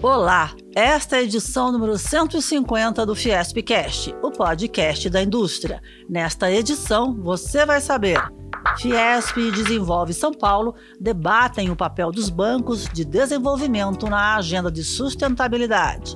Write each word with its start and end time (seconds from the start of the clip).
Olá, 0.00 0.52
esta 0.76 1.16
é 1.16 1.18
a 1.18 1.22
edição 1.24 1.72
número 1.72 1.98
150 1.98 3.04
do 3.04 3.16
Fiespcast, 3.16 4.14
o 4.22 4.30
podcast 4.30 5.10
da 5.10 5.20
indústria. 5.20 5.82
Nesta 6.08 6.48
edição, 6.52 7.20
você 7.20 7.66
vai 7.66 7.80
saber. 7.80 8.22
Fiesp 8.76 9.36
e 9.38 9.50
Desenvolve 9.50 10.14
São 10.14 10.32
Paulo 10.32 10.76
debatem 11.00 11.68
o 11.70 11.76
papel 11.76 12.12
dos 12.12 12.30
bancos 12.30 12.84
de 12.84 13.04
desenvolvimento 13.04 14.08
na 14.08 14.36
agenda 14.36 14.70
de 14.70 14.84
sustentabilidade. 14.84 16.14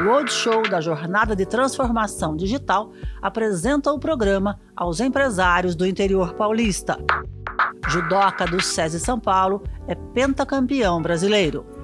O 0.00 0.04
Roadshow 0.04 0.62
da 0.62 0.80
Jornada 0.80 1.36
de 1.36 1.44
Transformação 1.44 2.34
Digital 2.34 2.92
apresenta 3.20 3.92
o 3.92 4.00
programa 4.00 4.58
aos 4.74 5.00
empresários 5.00 5.76
do 5.76 5.86
interior 5.86 6.32
paulista. 6.32 6.98
Judoca 7.88 8.46
do 8.46 8.62
SESI 8.62 8.98
São 8.98 9.20
Paulo 9.20 9.62
é 9.86 9.94
pentacampeão 9.94 11.02
brasileiro. 11.02 11.75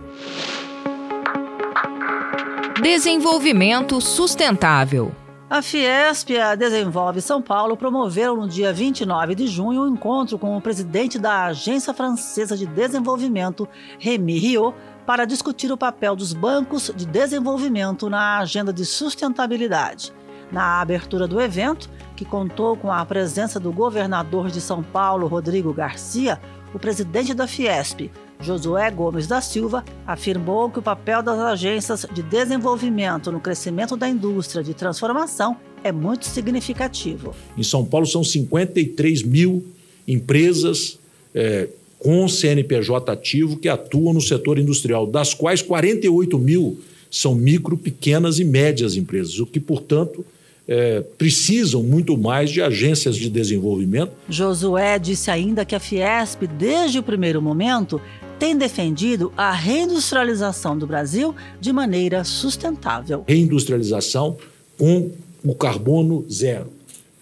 Desenvolvimento 2.82 4.00
Sustentável. 4.00 5.14
A 5.48 5.62
Fiesp 5.62 6.30
e 6.30 6.40
a 6.40 6.56
Desenvolve 6.56 7.22
São 7.22 7.40
Paulo 7.40 7.76
promoveram 7.76 8.34
no 8.34 8.48
dia 8.48 8.72
29 8.72 9.36
de 9.36 9.46
junho 9.46 9.84
um 9.84 9.94
encontro 9.94 10.36
com 10.36 10.56
o 10.56 10.60
presidente 10.60 11.16
da 11.16 11.44
Agência 11.44 11.94
Francesa 11.94 12.56
de 12.56 12.66
Desenvolvimento, 12.66 13.68
Remy 14.00 14.36
Rio, 14.36 14.74
para 15.06 15.24
discutir 15.24 15.70
o 15.70 15.76
papel 15.76 16.16
dos 16.16 16.32
bancos 16.32 16.92
de 16.96 17.06
desenvolvimento 17.06 18.10
na 18.10 18.40
agenda 18.40 18.72
de 18.72 18.84
sustentabilidade. 18.84 20.12
Na 20.50 20.80
abertura 20.80 21.28
do 21.28 21.40
evento, 21.40 21.88
que 22.16 22.24
contou 22.24 22.76
com 22.76 22.90
a 22.90 23.06
presença 23.06 23.60
do 23.60 23.70
governador 23.70 24.50
de 24.50 24.60
São 24.60 24.82
Paulo, 24.82 25.28
Rodrigo 25.28 25.72
Garcia, 25.72 26.40
o 26.74 26.80
presidente 26.80 27.32
da 27.32 27.46
Fiesp, 27.46 28.10
Josué 28.42 28.90
Gomes 28.90 29.26
da 29.26 29.40
Silva 29.40 29.84
afirmou 30.06 30.68
que 30.68 30.78
o 30.78 30.82
papel 30.82 31.22
das 31.22 31.38
agências 31.38 32.04
de 32.12 32.22
desenvolvimento 32.22 33.30
no 33.30 33.40
crescimento 33.40 33.96
da 33.96 34.08
indústria 34.08 34.62
de 34.62 34.74
transformação 34.74 35.56
é 35.84 35.92
muito 35.92 36.26
significativo. 36.26 37.34
Em 37.56 37.62
São 37.62 37.84
Paulo 37.84 38.06
são 38.06 38.24
53 38.24 39.22
mil 39.22 39.64
empresas 40.06 40.98
é, 41.34 41.68
com 41.98 42.28
CNPJ 42.28 43.12
ativo 43.12 43.56
que 43.56 43.68
atuam 43.68 44.12
no 44.12 44.20
setor 44.20 44.58
industrial, 44.58 45.06
das 45.06 45.32
quais 45.32 45.62
48 45.62 46.38
mil 46.38 46.80
são 47.10 47.34
micro, 47.34 47.76
pequenas 47.76 48.38
e 48.38 48.44
médias 48.44 48.96
empresas, 48.96 49.38
o 49.38 49.46
que, 49.46 49.60
portanto, 49.60 50.24
é, 50.66 51.00
precisam 51.18 51.82
muito 51.82 52.16
mais 52.16 52.50
de 52.50 52.62
agências 52.62 53.16
de 53.16 53.28
desenvolvimento. 53.28 54.12
Josué 54.28 54.98
disse 54.98 55.30
ainda 55.30 55.64
que 55.64 55.74
a 55.74 55.80
Fiesp, 55.80 56.46
desde 56.46 56.98
o 56.98 57.02
primeiro 57.02 57.42
momento, 57.42 58.00
tem 58.42 58.58
defendido 58.58 59.32
a 59.36 59.52
reindustrialização 59.52 60.76
do 60.76 60.84
Brasil 60.84 61.32
de 61.60 61.72
maneira 61.72 62.24
sustentável. 62.24 63.22
Reindustrialização 63.28 64.36
com 64.76 65.12
o 65.44 65.54
carbono 65.54 66.26
zero, 66.28 66.66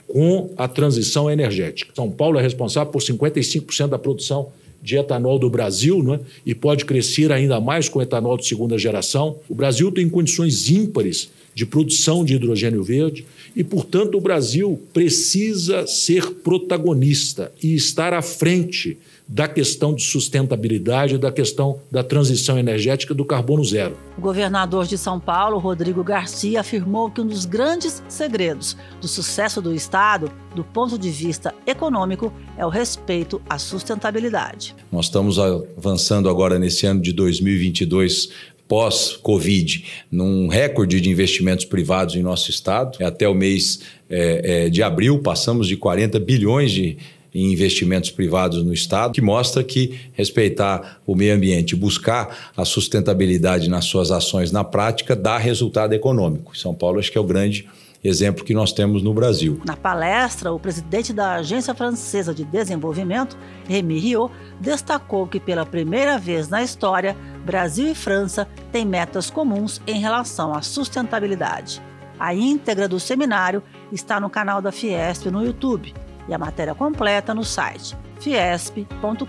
com 0.09 0.49
a 0.57 0.67
transição 0.67 1.31
energética. 1.31 1.93
São 1.95 2.11
Paulo 2.11 2.39
é 2.39 2.43
responsável 2.43 2.91
por 2.91 3.03
55% 3.03 3.89
da 3.89 3.99
produção 3.99 4.49
de 4.81 4.97
etanol 4.97 5.39
do 5.39 5.51
Brasil 5.51 6.03
né? 6.03 6.21
e 6.47 6.55
pode 6.55 6.87
crescer 6.87 7.31
ainda 7.31 7.61
mais 7.61 7.87
com 7.87 8.01
etanol 8.01 8.39
de 8.39 8.47
segunda 8.47 8.79
geração. 8.79 9.37
O 9.47 9.55
Brasil 9.55 9.93
tem 9.93 10.09
condições 10.09 10.71
ímpares 10.71 11.29
de 11.55 11.67
produção 11.67 12.25
de 12.25 12.35
hidrogênio 12.35 12.83
verde 12.83 13.25
e, 13.55 13.65
portanto, 13.65 14.17
o 14.17 14.21
Brasil 14.21 14.81
precisa 14.93 15.87
ser 15.87 16.31
protagonista 16.35 17.53
e 17.63 17.75
estar 17.75 18.15
à 18.15 18.23
frente 18.23 18.99
da 19.31 19.47
questão 19.47 19.95
de 19.95 20.03
sustentabilidade, 20.03 21.17
da 21.17 21.31
questão 21.31 21.79
da 21.89 22.03
transição 22.03 22.59
energética 22.59 23.15
do 23.15 23.25
carbono 23.25 23.65
zero. 23.65 23.97
O 24.19 24.21
governador 24.21 24.87
de 24.87 24.99
São 24.99 25.21
Paulo, 25.21 25.57
Rodrigo 25.59 26.03
Garcia, 26.03 26.61
afirmou 26.61 27.09
que 27.09 27.21
um 27.21 27.27
dos 27.27 27.45
grandes 27.45 28.03
segredos 28.09 28.77
do 29.01 29.07
sucesso 29.07 29.63
do 29.63 29.73
Estado, 29.73 30.33
do 30.53 30.65
ponto 30.65 30.99
de 30.99 31.11
vista 31.11 31.55
econômico, 31.65 32.33
é 32.59 32.67
o 32.67 32.69
respeito 32.69 33.41
à 33.49 33.57
sustentabilidade. 33.57 34.75
Nós 34.91 35.05
estamos 35.05 35.39
avançando 35.39 36.29
agora 36.29 36.59
nesse 36.59 36.85
ano 36.87 37.01
de 37.01 37.13
2022 37.13 38.31
pós-Covid, 38.71 39.85
num 40.13 40.47
recorde 40.47 41.01
de 41.01 41.11
investimentos 41.11 41.65
privados 41.65 42.15
em 42.15 42.23
nosso 42.23 42.51
estado. 42.51 43.05
Até 43.05 43.29
o 43.29 43.35
mês 43.35 43.81
é, 44.09 44.67
é, 44.67 44.71
de 44.71 44.81
abril, 44.81 45.19
passamos 45.19 45.67
de 45.67 45.77
40 45.77 46.21
bilhões 46.21 46.71
de 46.71 46.97
em 47.33 47.53
investimentos 47.53 48.11
privados 48.11 48.65
no 48.65 48.75
Estado, 48.75 49.13
que 49.13 49.21
mostra 49.21 49.63
que 49.63 50.01
respeitar 50.15 51.01
o 51.07 51.15
meio 51.15 51.33
ambiente, 51.33 51.77
buscar 51.77 52.53
a 52.57 52.65
sustentabilidade 52.65 53.71
nas 53.71 53.85
suas 53.85 54.11
ações 54.11 54.51
na 54.51 54.65
prática, 54.65 55.15
dá 55.15 55.39
resultado 55.39 55.93
econômico. 55.93 56.59
São 56.59 56.75
Paulo 56.75 56.99
acho 56.99 57.11
que 57.11 57.17
é 57.17 57.21
o 57.21 57.25
grande 57.25 57.69
exemplo 58.03 58.45
que 58.45 58.55
nós 58.55 58.73
temos 58.73 59.03
no 59.03 59.13
Brasil. 59.13 59.61
Na 59.65 59.77
palestra, 59.77 60.53
o 60.53 60.59
presidente 60.59 61.13
da 61.13 61.35
Agência 61.35 61.75
Francesa 61.75 62.35
de 62.35 62.45
Desenvolvimento, 62.45 63.37
Remy 63.69 63.99
Rio, 63.99 64.31
destacou 64.61 65.27
que 65.27 65.39
pela 65.39 65.67
primeira 65.67 66.19
vez 66.19 66.49
na 66.49 66.63
história, 66.63 67.17
Brasil 67.45 67.89
e 67.89 67.95
França 67.95 68.49
têm 68.73 68.85
metas 68.85 69.31
comuns 69.31 69.81
em 69.87 70.01
relação 70.01 70.55
à 70.55 70.63
sustentabilidade. 70.63 71.83
A 72.19 72.35
íntegra 72.35 72.87
do 72.87 73.01
seminário 73.01 73.63
está 73.91 74.21
no 74.21 74.29
canal 74.29 74.61
da 74.61 74.73
Fiesp 74.73 75.27
no 75.31 75.45
YouTube 75.45 75.95
e 76.29 76.35
a 76.35 76.39
matéria 76.39 76.75
completa 76.75 77.35
no 77.35 77.45
site 77.45 77.97
fiesp.com.br 78.21 79.25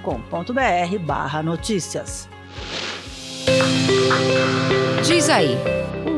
barra 1.06 1.42
notícias. 1.42 2.30
Diz 5.04 5.30
aí. 5.30 5.58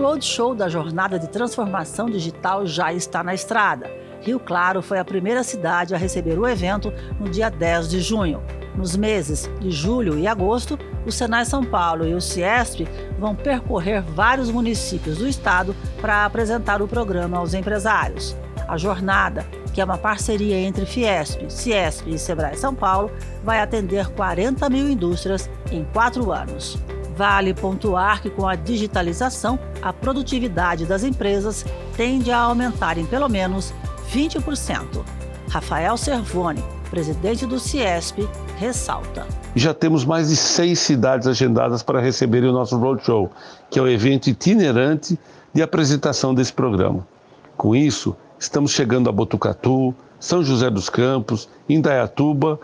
Roadshow 0.03 0.53
da 0.53 0.67
Jornada 0.67 1.17
de 1.17 1.29
Transformação 1.29 2.09
Digital 2.09 2.65
já 2.67 2.91
está 2.91 3.23
na 3.23 3.33
estrada. 3.33 3.89
Rio 4.19 4.37
Claro 4.37 4.81
foi 4.81 4.99
a 4.99 5.05
primeira 5.05 5.45
cidade 5.45 5.95
a 5.95 5.97
receber 5.97 6.37
o 6.37 6.45
evento 6.45 6.91
no 7.17 7.29
dia 7.29 7.49
10 7.49 7.89
de 7.89 8.01
junho. 8.01 8.43
Nos 8.75 8.97
meses 8.97 9.49
de 9.61 9.71
julho 9.71 10.19
e 10.19 10.27
agosto, 10.27 10.77
o 11.05 11.11
Senai 11.11 11.45
São 11.45 11.63
Paulo 11.63 12.05
e 12.05 12.13
o 12.13 12.19
Ciesp 12.19 12.85
vão 13.17 13.33
percorrer 13.33 14.01
vários 14.01 14.51
municípios 14.51 15.19
do 15.19 15.27
estado 15.27 15.73
para 16.01 16.25
apresentar 16.25 16.81
o 16.81 16.87
programa 16.87 17.37
aos 17.37 17.53
empresários. 17.53 18.35
A 18.67 18.75
jornada 18.75 19.47
que 19.73 19.79
é 19.79 19.85
uma 19.85 19.97
parceria 19.97 20.57
entre 20.57 20.85
Fiesp, 20.85 21.49
Ciesp 21.49 22.07
e 22.07 22.19
Sebrae 22.19 22.57
São 22.57 22.75
Paulo, 22.75 23.09
vai 23.43 23.59
atender 23.59 24.07
40 24.09 24.69
mil 24.69 24.87
indústrias 24.89 25.49
em 25.71 25.83
quatro 25.85 26.31
anos. 26.31 26.77
Vale 27.15 27.53
pontuar 27.53 28.21
que, 28.21 28.29
com 28.29 28.47
a 28.47 28.55
digitalização, 28.55 29.59
a 29.81 29.91
produtividade 29.93 30.85
das 30.85 31.03
empresas 31.03 31.65
tende 31.95 32.31
a 32.31 32.39
aumentar 32.39 32.97
em 32.97 33.05
pelo 33.05 33.29
menos 33.29 33.73
20%. 34.11 35.03
Rafael 35.49 35.95
Servoni, 35.97 36.63
presidente 36.89 37.45
do 37.45 37.59
Ciesp, 37.59 38.27
ressalta. 38.57 39.25
Já 39.55 39.73
temos 39.73 40.03
mais 40.03 40.29
de 40.29 40.35
seis 40.35 40.79
cidades 40.79 41.27
agendadas 41.27 41.83
para 41.83 41.99
receberem 41.99 42.49
o 42.49 42.53
nosso 42.53 42.77
Roadshow, 42.77 43.31
que 43.69 43.77
é 43.77 43.81
o 43.81 43.87
evento 43.87 44.27
itinerante 44.27 45.19
de 45.53 45.61
apresentação 45.61 46.33
desse 46.33 46.51
programa. 46.51 47.07
Com 47.55 47.75
isso, 47.75 48.15
Estamos 48.43 48.71
chegando 48.71 49.07
a 49.07 49.11
Botucatu, 49.13 49.95
São 50.19 50.43
José 50.43 50.69
dos 50.69 50.89
Campos, 50.89 51.47
Indaiatuba, 51.69 52.59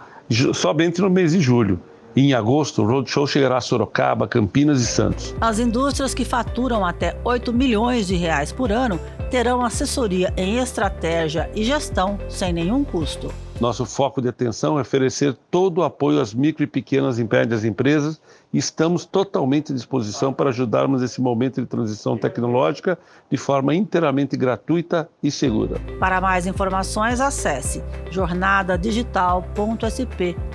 somente 0.54 1.00
no 1.00 1.10
mês 1.10 1.32
de 1.32 1.40
julho. 1.40 1.80
Em 2.16 2.34
agosto, 2.34 2.82
o 2.82 2.86
Roadshow 2.86 3.28
chegará 3.28 3.58
a 3.58 3.62
Sorocaba, 3.62 4.28
Campinas 4.28 4.82
e 4.82 4.88
Santos. 4.88 5.36
As 5.40 5.60
indústrias 5.60 6.14
que 6.14 6.26
faturam 6.26 6.86
até 6.86 7.16
8 7.24 7.54
milhões 7.54 8.08
de 8.08 8.16
reais 8.16 8.52
por 8.52 8.72
ano 8.72 9.00
terão 9.30 9.64
assessoria 9.64 10.34
em 10.36 10.58
estratégia 10.58 11.50
e 11.56 11.64
gestão 11.64 12.18
sem 12.28 12.52
nenhum 12.52 12.84
custo. 12.84 13.32
Nosso 13.60 13.86
foco 13.86 14.22
de 14.22 14.30
atenção 14.30 14.78
é 14.78 14.82
oferecer 14.82 15.38
todo 15.52 15.80
o 15.80 15.84
apoio 15.84 16.22
às 16.22 16.34
micro 16.34 16.64
e 16.64 16.68
pequenas 16.68 17.20
e 17.20 17.24
médias 17.24 17.66
empresas 17.66 18.20
e 18.54 18.58
estamos 18.58 19.06
totalmente 19.06 19.72
à 19.72 19.76
disposição 19.76 20.34
para 20.34 20.50
ajudarmos 20.50 21.02
nesse 21.02 21.22
momento 21.22 21.62
de 21.62 21.68
transição 21.68 22.18
tecnológica 22.18 22.98
de 23.30 23.38
forma 23.38 23.76
inteiramente 23.76 24.36
gratuita 24.38 25.10
e 25.22 25.30
segura. 25.30 25.80
Para 26.00 26.20
mais 26.20 26.48
informações, 26.48 27.20
acesse 27.20 27.84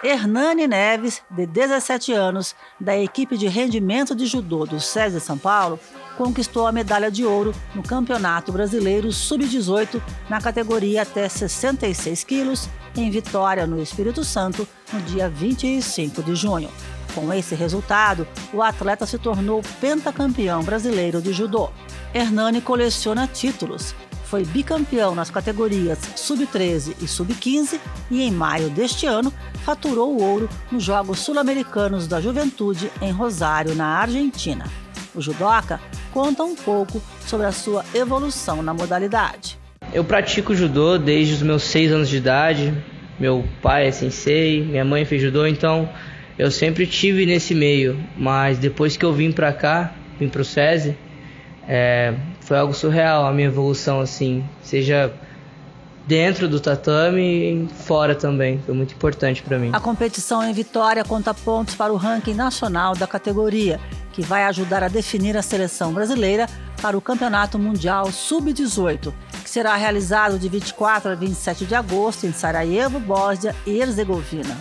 Hernani 0.04 0.68
Neves, 0.68 1.22
de 1.30 1.46
17 1.46 2.12
anos, 2.12 2.54
da 2.78 2.98
equipe 2.98 3.38
de 3.38 3.48
rendimento 3.48 4.14
de 4.14 4.26
judô 4.26 4.66
do 4.66 4.78
SESI 4.78 5.22
São 5.22 5.38
Paulo, 5.38 5.80
conquistou 6.18 6.68
a 6.68 6.74
medalha 6.74 7.10
de 7.10 7.24
ouro 7.24 7.56
no 7.74 7.82
Campeonato 7.82 8.52
Brasileiro 8.52 9.14
Sub-18 9.14 10.02
na 10.30 10.42
categoria 10.42 11.04
até 11.04 11.30
66 11.30 12.26
quilos, 12.26 12.68
em 12.98 13.10
Vitória, 13.10 13.66
no 13.66 13.82
Espírito 13.82 14.26
Santo, 14.26 14.68
no 14.92 15.00
dia 15.04 15.30
25 15.30 16.22
de 16.22 16.36
junho. 16.36 16.70
Com 17.16 17.32
esse 17.32 17.56
resultado, 17.56 18.28
o 18.52 18.62
atleta 18.62 19.06
se 19.06 19.18
tornou 19.18 19.62
pentacampeão 19.80 20.64
brasileiro 20.64 21.22
de 21.22 21.32
judô. 21.32 21.70
Hernani 22.14 22.60
coleciona 22.60 23.26
títulos. 23.26 23.96
Foi 24.34 24.44
bicampeão 24.44 25.14
nas 25.14 25.30
categorias 25.30 26.00
sub-13 26.16 26.96
e 27.00 27.08
sub-15 27.08 27.80
e, 28.10 28.24
em 28.24 28.32
maio 28.32 28.68
deste 28.68 29.06
ano, 29.06 29.32
faturou 29.64 30.12
o 30.12 30.24
ouro 30.24 30.50
nos 30.72 30.84
Jogos 30.84 31.20
Sul-Americanos 31.20 32.08
da 32.08 32.20
Juventude 32.20 32.92
em 33.00 33.12
Rosário, 33.12 33.76
na 33.76 33.86
Argentina. 33.86 34.66
O 35.14 35.22
judoca 35.22 35.80
conta 36.12 36.44
um 36.44 36.56
pouco 36.56 37.00
sobre 37.28 37.46
a 37.46 37.52
sua 37.52 37.86
evolução 37.94 38.64
na 38.64 38.74
modalidade. 38.74 39.56
Eu 39.94 40.04
pratico 40.04 40.56
judô 40.56 40.98
desde 40.98 41.36
os 41.36 41.44
meus 41.44 41.62
seis 41.62 41.92
anos 41.92 42.10
de 42.10 42.18
idade. 42.18 42.74
Meu 43.20 43.46
pai 43.62 43.86
é 43.86 43.92
sensei, 43.92 44.64
minha 44.64 44.84
mãe 44.84 45.06
fez 45.06 45.22
judô, 45.22 45.46
então 45.46 45.88
eu 46.40 46.50
sempre 46.50 46.88
tive 46.88 47.28
nesse 47.28 47.54
meio. 47.54 48.04
Mas 48.18 48.58
depois 48.58 48.98
que 48.98 49.06
eu 49.06 49.14
vim 49.14 49.32
pra 49.32 49.54
cá, 49.54 49.94
vim 50.20 50.28
pro 50.28 50.44
SESI, 50.44 50.98
é, 51.68 52.16
foi 52.44 52.58
algo 52.58 52.74
surreal 52.74 53.26
a 53.26 53.32
minha 53.32 53.48
evolução, 53.48 54.00
assim, 54.00 54.44
seja 54.62 55.14
dentro 56.06 56.48
do 56.48 56.60
tatame 56.60 57.22
e 57.22 57.68
fora 57.86 58.14
também. 58.14 58.60
Foi 58.66 58.76
muito 58.76 58.94
importante 58.94 59.42
para 59.42 59.58
mim. 59.58 59.72
A 59.74 59.80
competição 59.80 60.44
em 60.44 60.54
Vitória 60.54 61.04
conta 61.04 61.34
pontos 61.34 61.76
para 61.76 61.94
o 61.94 61.96
ranking 61.96 62.34
nacional 62.34 62.96
da 62.96 63.08
categoria, 63.08 63.80
que 64.12 64.22
vai 64.22 64.44
ajudar 64.46 64.84
a 64.84 64.88
definir 64.88 65.38
a 65.38 65.42
seleção 65.42 65.94
brasileira 65.94 66.48
para 66.82 66.98
o 66.98 67.02
Campeonato 67.02 67.58
Mundial 67.58 68.12
Sub-18, 68.12 69.14
que 69.42 69.50
será 69.50 69.76
realizado 69.76 70.38
de 70.38 70.50
24 70.50 71.12
a 71.12 71.16
27 71.16 71.66
de 71.66 71.76
agosto 71.76 72.26
em 72.26 72.34
Sarajevo, 72.34 73.00
Bósnia 73.00 73.56
e 73.66 73.80
Herzegovina. 73.80 74.58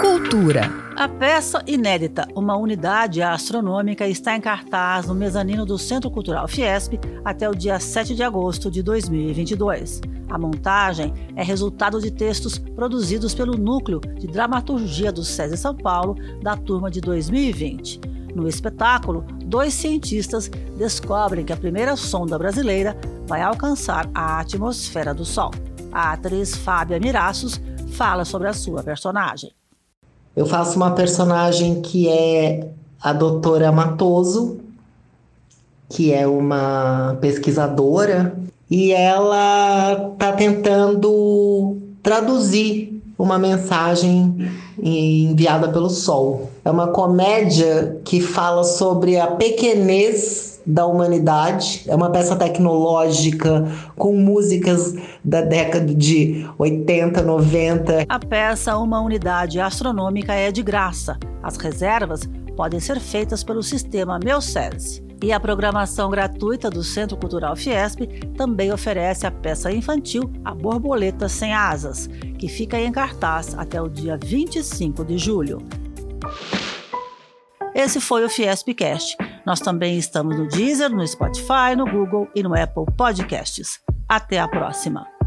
Cultura. 0.00 0.81
A 1.02 1.08
peça 1.08 1.64
inédita, 1.66 2.28
uma 2.32 2.54
unidade 2.54 3.20
astronômica, 3.22 4.06
está 4.06 4.36
em 4.36 4.40
cartaz 4.40 5.08
no 5.08 5.16
mezanino 5.16 5.66
do 5.66 5.76
Centro 5.76 6.08
Cultural 6.08 6.46
Fiesp 6.46 6.92
até 7.24 7.50
o 7.50 7.56
dia 7.56 7.80
7 7.80 8.14
de 8.14 8.22
agosto 8.22 8.70
de 8.70 8.84
2022. 8.84 10.00
A 10.30 10.38
montagem 10.38 11.12
é 11.34 11.42
resultado 11.42 12.00
de 12.00 12.08
textos 12.12 12.56
produzidos 12.56 13.34
pelo 13.34 13.58
Núcleo 13.58 13.98
de 14.16 14.28
Dramaturgia 14.28 15.10
do 15.10 15.24
SESI 15.24 15.56
São 15.56 15.74
Paulo 15.76 16.14
da 16.40 16.56
turma 16.56 16.88
de 16.88 17.00
2020. 17.00 18.00
No 18.32 18.46
espetáculo, 18.46 19.26
dois 19.44 19.74
cientistas 19.74 20.48
descobrem 20.78 21.44
que 21.44 21.52
a 21.52 21.56
primeira 21.56 21.96
sonda 21.96 22.38
brasileira 22.38 22.96
vai 23.26 23.42
alcançar 23.42 24.08
a 24.14 24.38
atmosfera 24.38 25.12
do 25.12 25.24
Sol. 25.24 25.50
A 25.90 26.12
atriz 26.12 26.54
Fábia 26.54 27.00
Miraços 27.00 27.60
fala 27.90 28.24
sobre 28.24 28.46
a 28.46 28.52
sua 28.52 28.84
personagem. 28.84 29.52
Eu 30.34 30.46
faço 30.46 30.76
uma 30.76 30.92
personagem 30.92 31.82
que 31.82 32.08
é 32.08 32.68
a 33.00 33.12
doutora 33.12 33.70
Matoso, 33.70 34.58
que 35.88 36.12
é 36.12 36.26
uma 36.26 37.18
pesquisadora, 37.20 38.34
e 38.70 38.92
ela 38.92 40.10
está 40.12 40.32
tentando 40.32 41.76
traduzir 42.02 43.02
uma 43.18 43.38
mensagem 43.38 44.50
enviada 44.82 45.68
pelo 45.68 45.90
Sol. 45.90 46.50
É 46.64 46.70
uma 46.70 46.88
comédia 46.88 48.00
que 48.04 48.20
fala 48.20 48.64
sobre 48.64 49.18
a 49.18 49.26
pequenez 49.26 50.51
da 50.64 50.86
humanidade. 50.86 51.84
É 51.86 51.94
uma 51.94 52.10
peça 52.10 52.36
tecnológica 52.36 53.66
com 53.96 54.14
músicas 54.16 54.94
da 55.24 55.40
década 55.40 55.94
de 55.94 56.48
80, 56.58 57.22
90. 57.22 58.06
A 58.08 58.18
peça 58.18 58.76
Uma 58.76 59.00
Unidade 59.00 59.60
Astronômica 59.60 60.32
é 60.32 60.50
de 60.50 60.62
graça. 60.62 61.18
As 61.42 61.56
reservas 61.56 62.28
podem 62.56 62.80
ser 62.80 63.00
feitas 63.00 63.42
pelo 63.42 63.62
sistema 63.62 64.18
Meu 64.22 64.40
SESI. 64.40 65.02
E 65.22 65.32
a 65.32 65.38
programação 65.38 66.10
gratuita 66.10 66.68
do 66.68 66.82
Centro 66.82 67.16
Cultural 67.16 67.54
Fiesp 67.54 68.00
também 68.36 68.72
oferece 68.72 69.24
a 69.24 69.30
peça 69.30 69.70
infantil 69.70 70.28
A 70.44 70.52
Borboleta 70.52 71.28
Sem 71.28 71.54
Asas, 71.54 72.08
que 72.38 72.48
fica 72.48 72.76
em 72.80 72.90
cartaz 72.90 73.56
até 73.56 73.80
o 73.80 73.88
dia 73.88 74.18
25 74.20 75.04
de 75.04 75.16
julho. 75.16 75.62
Esse 77.72 78.00
foi 78.00 78.24
o 78.24 78.28
Fiespcast. 78.28 79.16
Nós 79.44 79.60
também 79.60 79.98
estamos 79.98 80.36
no 80.36 80.46
Deezer, 80.48 80.90
no 80.90 81.06
Spotify, 81.06 81.74
no 81.76 81.84
Google 81.84 82.28
e 82.34 82.42
no 82.42 82.54
Apple 82.54 82.84
Podcasts. 82.96 83.80
Até 84.08 84.38
a 84.38 84.48
próxima! 84.48 85.21